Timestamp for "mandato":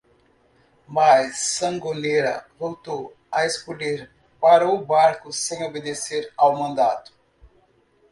6.57-7.13